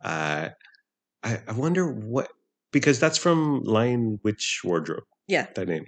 Uh, 0.03 0.49
I, 1.23 1.39
I 1.47 1.51
wonder 1.53 1.91
what, 1.91 2.29
because 2.71 2.99
that's 2.99 3.17
from 3.17 3.61
Lion 3.63 4.19
Witch 4.23 4.61
Wardrobe. 4.63 5.03
Yeah. 5.27 5.47
That 5.55 5.67
name. 5.67 5.85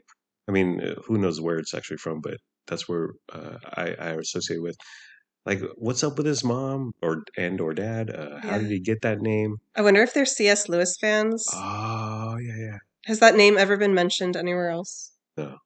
I 0.47 0.51
mean, 0.51 0.81
uh, 0.81 0.95
who 1.05 1.17
knows 1.17 1.39
where 1.39 1.57
it's 1.59 1.73
actually 1.73 1.97
from, 1.97 2.21
but 2.21 2.38
that's 2.67 2.88
where 2.89 3.09
uh, 3.31 3.57
I, 3.75 3.95
I 4.00 4.09
associate 4.11 4.61
with. 4.61 4.75
Like, 5.45 5.59
what's 5.75 6.03
up 6.03 6.17
with 6.17 6.27
his 6.27 6.43
mom 6.43 6.91
or 7.01 7.23
and 7.38 7.59
or 7.59 7.73
dad? 7.73 8.09
Uh, 8.11 8.39
how 8.41 8.53
Yeah. 8.55 8.57
did 8.59 8.71
he 8.71 8.79
get 8.79 9.01
that 9.01 9.21
name? 9.21 9.57
I 9.75 9.81
wonder 9.81 10.01
if 10.03 10.13
they're 10.13 10.25
C.S. 10.25 10.69
Lewis 10.69 10.95
fans. 11.01 11.45
Oh, 11.51 12.38
yeah, 12.38 12.57
yeah. 12.57 12.77
Has 13.05 13.19
that 13.19 13.35
name 13.35 13.57
ever 13.57 13.75
been 13.77 13.95
mentioned 13.95 14.38
anywhere 14.38 14.69
else? 14.69 15.11
No. 15.38 15.57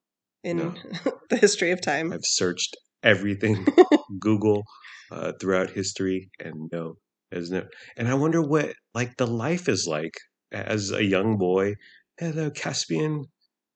In 0.43 0.57
No. 0.57 0.74
the 1.29 1.38
history 1.38 1.72
of 1.72 1.81
time. 1.81 2.13
I've 2.13 2.24
searched 2.24 2.77
everything, 3.03 3.65
Google, 4.19 4.63
uh, 5.12 5.34
throughout 5.41 5.72
history, 5.72 6.29
and 6.39 6.69
no, 6.72 6.95
there's 7.31 7.51
no. 7.51 7.63
And 7.98 8.07
I 8.07 8.13
wonder 8.13 8.41
what 8.41 8.74
like 8.93 9.17
the 9.17 9.27
life 9.27 9.67
is 9.67 9.86
like 9.88 10.13
as 10.51 10.91
a 10.91 11.03
young 11.03 11.37
boy. 11.37 11.75
Hello, 12.17 12.49
Caspian. 12.49 13.25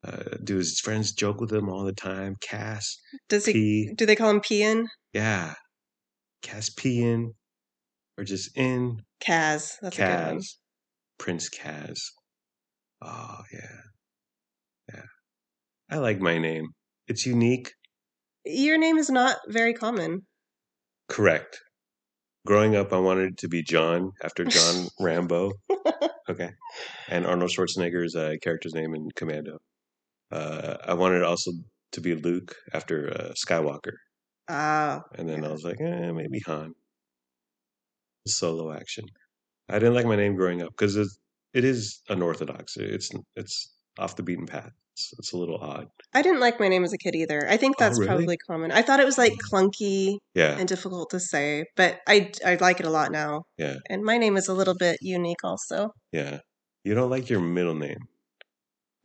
Uh, 0.04 0.38
do 0.44 0.56
his 0.56 0.80
friends 0.80 1.12
joke 1.12 1.42
with 1.42 1.52
him 1.52 1.68
all 1.70 1.84
the 1.84 1.92
time? 1.94 2.36
Cass, 2.42 2.98
Does 3.28 3.46
he? 3.46 3.54
P, 3.54 3.94
Do 3.96 4.06
they 4.06 4.16
call 4.16 4.30
him 4.30 4.40
Pian? 4.40 4.86
yeah, 5.14 5.56
Caspian, 6.42 7.34
or 8.18 8.24
just 8.24 8.56
in 8.58 9.02
Kaz. 9.22 9.76
That's 9.82 10.00
a 10.00 10.02
good 10.02 10.26
one. 10.36 10.42
Prince 11.18 11.50
Kaz. 11.50 12.00
Oh 13.02 13.40
yeah, 13.52 13.82
yeah. 14.94 15.02
I 15.92 15.98
like 15.98 16.22
my 16.22 16.38
name. 16.38 16.68
It's 17.08 17.26
unique. 17.26 17.74
Your 18.46 18.78
name 18.78 18.98
is 18.98 19.10
not 19.10 19.36
very 19.48 19.74
common. 19.74 20.22
Correct. 21.10 21.60
Growing 22.46 22.76
up, 22.78 22.94
I 22.94 23.00
wanted 23.00 23.38
to 23.40 23.50
be 23.50 23.64
John 23.64 24.12
after 24.24 24.46
John 24.46 24.88
Rambo. 25.00 25.52
Okay. 26.30 26.52
And 27.10 27.26
Arnold 27.26 27.52
Schwarzenegger's 27.52 28.16
uh, 28.16 28.36
character's 28.42 28.74
name 28.74 28.94
in 28.94 29.10
Commando. 29.16 29.60
Uh, 30.32 30.78
I 30.84 30.94
wanted 30.94 31.24
also 31.24 31.52
to 31.94 32.02
be 32.02 32.16
Luke 32.16 32.56
after 32.74 33.10
uh, 33.10 33.34
Skywalker. 33.34 33.94
Ah, 34.48 35.02
And 35.18 35.28
then 35.30 35.44
I 35.46 35.52
was 35.52 35.64
like, 35.64 35.80
eh, 35.82 36.12
maybe 36.12 36.40
Han. 36.46 36.74
Solo 38.28 38.72
action. 38.72 39.06
I 39.70 39.80
didn't 39.80 39.96
like 39.96 40.06
my 40.06 40.16
name 40.16 40.36
growing 40.36 40.62
up 40.62 40.70
because 40.70 40.96
it, 40.96 41.08
it 41.54 41.64
is 41.66 42.02
unorthodox. 42.10 42.78
It's 42.78 43.12
it's 43.36 43.74
off 43.98 44.16
the 44.16 44.24
beaten 44.24 44.46
path. 44.46 44.72
It's, 45.00 45.14
it's 45.18 45.32
a 45.34 45.38
little 45.38 45.58
odd. 45.58 45.88
I 46.14 46.22
didn't 46.22 46.42
like 46.42 46.60
my 46.60 46.68
name 46.68 46.84
as 46.84 46.92
a 46.92 46.98
kid 46.98 47.16
either. 47.16 47.48
I 47.50 47.56
think 47.56 47.76
Oh, 47.80 47.84
that's 47.86 47.98
really? 47.98 48.08
probably 48.10 48.38
common. 48.38 48.72
I 48.72 48.82
thought 48.82 49.00
it 49.00 49.06
was 49.06 49.18
like 49.18 49.34
mm. 49.34 49.38
clunky 49.50 50.18
Yeah. 50.36 50.58
and 50.60 50.68
difficult 50.68 51.12
to 51.12 51.20
say, 51.22 51.64
but 51.78 52.00
I 52.06 52.32
I 52.46 52.56
like 52.56 52.82
it 52.82 52.86
a 52.86 52.90
lot 52.90 53.12
now. 53.12 53.44
Yeah. 53.58 53.76
And 53.90 54.04
my 54.04 54.18
name 54.18 54.36
is 54.36 54.50
a 54.50 54.54
little 54.54 54.76
bit 54.76 54.98
unique 55.02 55.44
also. 55.44 55.92
Yeah. 56.12 56.40
You 56.84 56.96
don't 56.96 57.10
like 57.10 57.30
your 57.30 57.40
middle 57.40 57.76
name, 57.76 58.00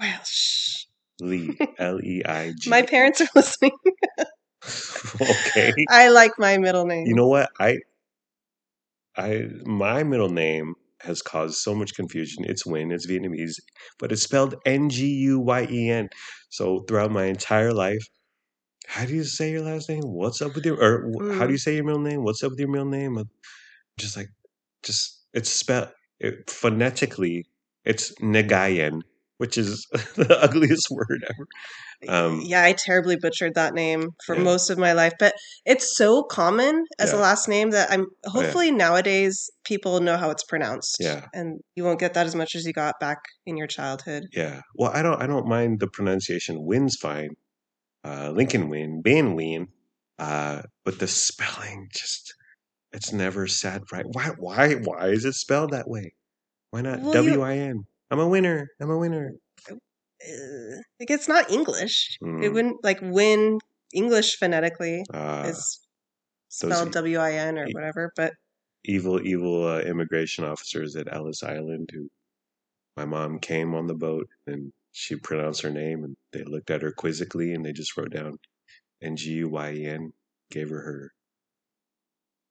Well, 0.01 0.21
shh. 0.25 0.87
Lee. 1.21 1.57
L 1.79 2.01
E 2.03 2.23
I 2.27 2.53
G. 2.59 2.71
My 2.71 2.83
parents 2.83 3.21
are 3.21 3.29
listening. 3.37 3.73
okay. 5.21 5.73
I 5.91 6.09
like 6.09 6.33
my 6.39 6.59
middle 6.59 6.87
name. 6.87 7.07
You 7.07 7.15
know 7.15 7.29
what? 7.29 7.51
I 7.61 7.79
I 9.17 9.47
my 9.65 10.03
middle 10.03 10.29
name 10.31 10.75
has 11.05 11.23
caused 11.23 11.57
so 11.57 11.75
much 11.75 11.95
confusion. 11.95 12.45
It's 12.47 12.65
Nguyen, 12.65 12.93
it's 12.93 13.07
Vietnamese, 13.07 13.57
but 13.99 14.13
it's 14.13 14.23
spelled 14.23 14.57
N 14.67 14.89
G 14.91 15.07
U 15.07 15.41
Y 15.41 15.67
E 15.71 15.91
N. 15.91 16.09
So 16.51 16.81
throughout 16.89 17.13
my 17.13 17.25
entire 17.27 17.73
life, 17.73 18.05
how 18.87 19.07
do 19.07 19.15
you 19.15 19.25
say 19.25 19.53
your 19.53 19.63
last 19.63 19.89
name? 19.89 20.03
What's 20.05 20.43
up 20.43 20.55
with 20.55 20.65
your 20.67 20.77
or 20.83 21.11
wh- 21.13 21.39
how 21.39 21.47
do 21.47 21.51
Mm. 21.51 21.53
you 21.53 21.59
say 21.59 21.75
your 21.77 21.85
middle 21.85 22.01
name? 22.03 22.23
What's 22.25 22.43
up 22.43 22.51
with 22.53 22.61
your 22.61 22.71
middle 22.71 22.91
name? 22.91 23.19
Just 23.99 24.17
like 24.17 24.29
just 24.83 25.25
it's 25.35 25.51
spelled 25.51 25.91
it, 26.21 26.51
phonetically 26.51 27.47
it's 27.85 28.13
Nagayan, 28.21 29.03
which 29.45 29.59
is 29.59 29.87
the 30.17 30.39
ugliest 30.41 30.87
word 30.91 31.23
ever. 31.31 31.47
Um 32.17 32.41
yeah, 32.43 32.63
I 32.65 32.73
terribly 32.73 33.17
butchered 33.17 33.55
that 33.57 33.75
name 33.75 34.03
for 34.25 34.35
Yeah. 34.35 34.43
most 34.43 34.71
of 34.71 34.79
my 34.79 34.93
life, 34.95 35.13
but 35.19 35.35
it's 35.67 35.97
so 35.97 36.23
common 36.23 36.85
as 36.99 37.13
a 37.13 37.19
last 37.19 37.47
name 37.47 37.69
that 37.77 37.93
I'm 37.93 38.07
yeah. 38.25 38.31
hopefully 38.37 38.71
nowadays 38.71 39.51
people 39.65 40.01
know 40.01 40.17
how 40.17 40.31
it's 40.31 40.45
pronounced. 40.45 40.97
Yeah. 40.99 41.27
And 41.35 41.61
you 41.77 41.85
won't 41.85 42.01
get 42.01 42.15
that 42.15 42.27
as 42.27 42.35
much 42.35 42.55
as 42.55 42.65
you 42.65 42.73
got 42.73 42.95
back 43.01 43.19
in 43.45 43.59
your 43.59 43.67
childhood. 43.67 44.23
Yeah. 44.33 44.63
Well, 44.75 44.91
I 44.99 45.03
don't 45.03 45.21
I 45.23 45.27
don't 45.27 45.47
mind 45.57 45.81
the 45.81 45.89
pronunciation. 45.89 46.65
Win's 46.65 46.97
fine. 47.09 47.33
Uh 48.03 48.31
Lincoln 48.35 48.71
Win, 48.71 49.03
Ben 49.03 49.35
Win. 49.35 49.69
Uh 50.19 50.63
but 50.87 50.99
the 51.01 51.09
spelling 51.09 51.89
just 51.93 52.33
it's 52.97 53.13
never 53.13 53.47
said 53.47 53.83
right. 53.93 54.07
Why 54.17 54.27
why 54.39 54.65
why 54.89 55.09
is 55.09 55.25
it 55.27 55.35
spelled 55.35 55.73
that 55.73 55.89
way? 55.95 56.15
Why 56.71 56.81
not 56.81 57.03
W 57.13 57.41
I 57.43 57.57
N? 57.59 57.85
I'm 58.15 58.21
a 58.21 58.29
winner. 58.29 58.69
I'm 58.81 58.91
a 58.91 58.97
winner. 58.99 59.33
Uh, 59.69 59.75
like 61.01 61.11
it's 61.11 61.27
not 61.27 61.51
English. 61.51 62.17
It 62.23 62.27
Mm. 62.27 62.55
wouldn't 62.55 62.85
like 62.85 63.01
win 63.03 63.59
English 63.93 64.37
phonetically 64.37 65.03
Uh 65.13 65.47
is 65.49 65.81
spelled 66.49 66.93
W 66.93 67.19
I 67.19 67.33
N 67.33 67.59
or 67.59 67.67
e- 67.67 67.73
whatever, 67.75 68.13
but 68.15 68.35
evil 68.85 69.21
evil 69.27 69.67
uh, 69.67 69.81
immigration 69.81 70.45
officers 70.45 70.95
at 70.95 71.13
Ellis 71.13 71.43
Island 71.43 71.91
who 71.93 72.09
my 72.97 73.05
mom 73.05 73.41
came 73.41 73.75
on 73.75 73.89
the 73.89 73.95
boat 73.97 74.29
and 74.47 74.73
she 74.93 75.17
pronounced 75.17 75.63
her 75.63 75.71
name 75.71 76.05
and 76.05 76.17
they 76.33 76.45
looked 76.45 76.71
at 76.71 76.83
her 76.83 76.93
quizzically 76.93 77.53
and 77.53 77.67
they 77.67 77.73
just 77.73 77.97
wrote 77.97 78.13
down 78.13 78.39
N 79.03 79.17
G 79.17 79.33
U 79.33 79.49
Y 79.49 79.73
E 79.73 79.87
N, 79.87 80.13
gave 80.53 80.71
her 80.71 80.83
her 80.83 81.11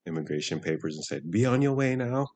immigration 0.06 0.60
papers 0.60 0.96
and 0.98 1.06
said, 1.06 1.32
Be 1.32 1.46
on 1.46 1.62
your 1.62 1.74
way 1.74 1.96
now, 1.96 2.28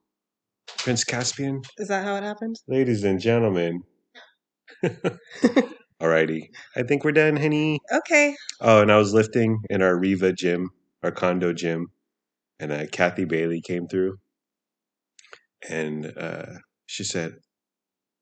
Prince 0.87 1.03
Caspian. 1.03 1.61
is 1.79 1.89
that 1.89 2.05
how 2.05 2.15
it 2.15 2.23
happened? 2.23 2.55
Ladies 2.65 3.03
and 3.03 3.19
gentlemen. 3.19 3.81
Alrighty. 6.01 6.43
I 6.77 6.83
think 6.83 7.03
we're 7.03 7.11
done, 7.11 7.35
honey. 7.35 7.81
Okay. 7.91 8.37
Oh, 8.61 8.83
and 8.83 8.89
I 8.89 8.95
was 8.95 9.13
lifting 9.13 9.59
in 9.69 9.81
our 9.81 9.99
Riva 9.99 10.31
gym, 10.31 10.69
our 11.03 11.11
condo 11.11 11.51
gym, 11.51 11.87
and 12.61 12.71
uh, 12.71 12.85
Kathy 12.89 13.25
Bailey 13.25 13.59
came 13.59 13.89
through, 13.89 14.15
and 15.67 16.13
uh, 16.17 16.53
she 16.85 17.03
said, 17.03 17.33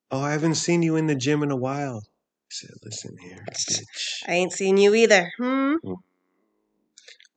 "Oh, 0.10 0.22
I 0.22 0.32
haven't 0.32 0.56
seen 0.56 0.82
you 0.82 0.96
in 0.96 1.06
the 1.06 1.14
gym 1.16 1.44
in 1.44 1.52
a 1.52 1.56
while." 1.56 2.02
I 2.02 2.50
said, 2.50 2.72
"Listen 2.84 3.16
here, 3.22 3.46
bitch. 3.48 3.84
I 4.28 4.32
ain't 4.32 4.54
seen 4.54 4.78
you 4.78 4.96
either. 4.96 5.32
Hmm. 5.38 5.76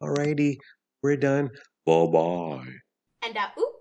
Alrighty, 0.03 0.57
we're 1.03 1.19
done. 1.19 1.51
Bye 1.85 2.07
bye." 2.07 2.65
And 3.23 3.37
a 3.37 3.53
oop. 3.61 3.78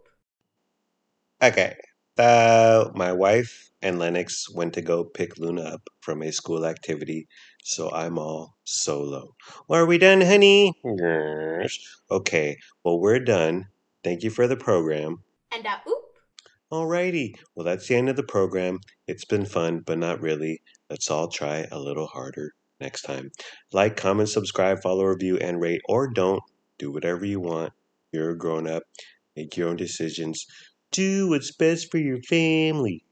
Okay, 1.42 1.76
Uh, 2.18 2.90
my 2.96 3.14
wife 3.14 3.70
and 3.84 4.00
Lennox 4.00 4.50
went 4.50 4.74
to 4.74 4.82
go 4.82 5.04
pick 5.04 5.38
Luna 5.38 5.62
up 5.62 5.88
from 6.02 6.24
a 6.24 6.32
school 6.32 6.66
activity, 6.66 7.28
so 7.64 7.92
I'm 7.92 8.18
all 8.18 8.58
solo. 8.64 9.36
Well, 9.68 9.82
are 9.82 9.86
we 9.86 10.00
done, 10.00 10.22
honey? 10.22 10.74
Yes. 10.84 11.78
Okay, 12.10 12.58
well, 12.84 13.00
we're 13.00 13.20
done. 13.20 13.68
Thank 14.04 14.24
you 14.24 14.32
for 14.32 14.48
the 14.48 14.58
program. 14.58 15.24
And 15.52 15.64
a 15.68 15.80
oop. 15.88 16.06
Alrighty, 16.72 17.36
well, 17.54 17.66
that's 17.66 17.88
the 17.88 17.96
end 17.96 18.10
of 18.10 18.16
the 18.16 18.24
program. 18.24 18.80
It's 19.06 19.26
been 19.26 19.46
fun, 19.46 19.82
but 19.86 20.00
not 20.00 20.20
really. 20.20 20.62
Let's 20.90 21.12
all 21.12 21.28
try 21.28 21.68
a 21.72 21.78
little 21.78 22.08
harder 22.08 22.54
next 22.80 23.04
time. 23.04 23.30
Like, 23.72 23.96
comment, 23.96 24.30
subscribe, 24.30 24.82
follow, 24.82 25.04
review, 25.06 25.38
and 25.38 25.62
rate, 25.62 25.82
or 25.88 26.08
don't. 26.12 26.42
Do 26.80 26.92
whatever 26.92 27.26
you 27.26 27.40
want. 27.40 27.74
You're 28.12 28.32
a 28.32 28.38
grown 28.38 28.68
up. 28.68 28.84
Make 29.36 29.56
your 29.56 29.70
own 29.70 29.76
decisions. 29.78 30.46
Do 30.92 31.30
what's 31.30 31.52
best 31.52 31.92
for 31.92 31.98
your 31.98 32.22
family. 32.22 33.04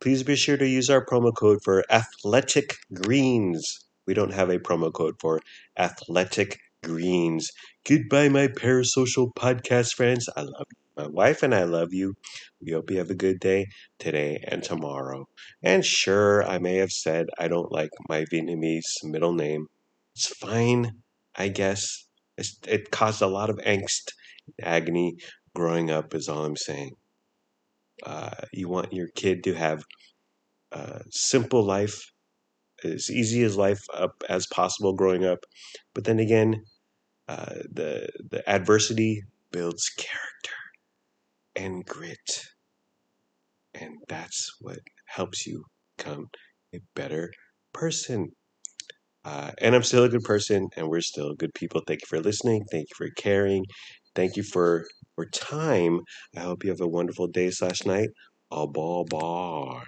Please 0.00 0.22
be 0.22 0.36
sure 0.36 0.56
to 0.56 0.68
use 0.68 0.88
our 0.88 1.04
promo 1.04 1.34
code 1.34 1.58
for 1.64 1.84
Athletic 1.90 2.76
Greens. 2.92 3.80
We 4.06 4.14
don't 4.14 4.32
have 4.32 4.50
a 4.50 4.58
promo 4.58 4.92
code 4.92 5.16
for 5.20 5.40
Athletic 5.76 6.58
Greens. 6.84 7.50
Goodbye, 7.86 8.28
my 8.28 8.46
parasocial 8.48 9.32
podcast 9.34 9.94
friends. 9.94 10.28
I 10.36 10.42
love 10.42 10.66
you. 10.70 10.84
My 10.96 11.08
wife 11.08 11.42
and 11.42 11.52
I 11.54 11.64
love 11.64 11.92
you. 11.92 12.14
We 12.60 12.72
hope 12.72 12.90
you 12.90 12.98
have 12.98 13.10
a 13.10 13.16
good 13.16 13.40
day 13.40 13.66
today 13.98 14.42
and 14.46 14.62
tomorrow. 14.62 15.26
And 15.62 15.84
sure, 15.84 16.44
I 16.44 16.58
may 16.58 16.76
have 16.76 16.92
said 16.92 17.26
I 17.36 17.48
don't 17.48 17.72
like 17.72 17.90
my 18.08 18.24
Vietnamese 18.32 19.02
middle 19.02 19.34
name. 19.34 19.66
It's 20.14 20.28
fine, 20.28 20.92
I 21.34 21.48
guess. 21.48 22.06
It's, 22.38 22.58
it 22.68 22.92
caused 22.92 23.22
a 23.22 23.26
lot 23.26 23.50
of 23.50 23.56
angst, 23.58 24.12
and 24.46 24.54
agony 24.62 25.16
growing 25.54 25.90
up, 25.90 26.14
is 26.14 26.28
all 26.28 26.44
I'm 26.44 26.56
saying. 26.56 26.92
Uh, 28.04 28.30
you 28.52 28.68
want 28.68 28.92
your 28.92 29.08
kid 29.16 29.44
to 29.44 29.54
have 29.54 29.84
a 30.72 31.02
simple 31.10 31.64
life, 31.64 32.04
as 32.84 33.10
easy 33.10 33.42
as 33.44 33.56
life 33.56 33.84
up 33.94 34.22
as 34.28 34.46
possible 34.48 34.94
growing 34.94 35.24
up. 35.24 35.40
But 35.94 36.04
then 36.04 36.18
again, 36.20 36.64
uh, 37.28 37.56
the 37.72 38.08
the 38.30 38.48
adversity 38.48 39.22
builds 39.52 39.88
character 39.90 40.58
and 41.56 41.84
grit, 41.84 42.46
and 43.74 43.98
that's 44.08 44.56
what 44.60 44.78
helps 45.06 45.46
you 45.46 45.64
become 45.96 46.28
a 46.74 46.80
better 46.94 47.32
person. 47.72 48.30
Uh, 49.24 49.52
and 49.58 49.74
I'm 49.74 49.82
still 49.82 50.04
a 50.04 50.08
good 50.08 50.24
person, 50.24 50.68
and 50.76 50.88
we're 50.88 51.00
still 51.00 51.34
good 51.34 51.54
people. 51.54 51.82
Thank 51.86 52.02
you 52.02 52.06
for 52.08 52.20
listening. 52.20 52.64
Thank 52.70 52.88
you 52.90 52.94
for 52.96 53.10
caring. 53.16 53.64
Thank 54.14 54.36
you 54.36 54.42
for 54.42 54.86
your 55.18 55.26
time. 55.30 56.00
I 56.36 56.40
hope 56.40 56.64
you 56.64 56.70
have 56.70 56.80
a 56.80 56.88
wonderful 56.88 57.26
day 57.28 57.50
slash 57.50 57.84
night. 57.84 58.10
A 58.50 58.66
ball 58.66 59.04
bye. 59.04 59.84